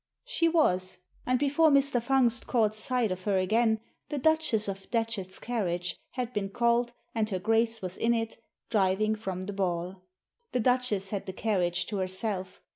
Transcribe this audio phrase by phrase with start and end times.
[0.25, 0.97] She was.
[1.27, 2.01] And before Mr.
[2.01, 7.29] Fungst caught sight of her again the Duchess of Datchet's carriage had been called, and
[7.29, 8.39] her Grace was in it,
[8.71, 10.01] driving from the ball.
[10.53, 12.61] The Duchess had the carriage to herself.